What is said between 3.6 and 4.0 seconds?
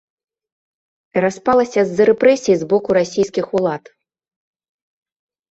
улад.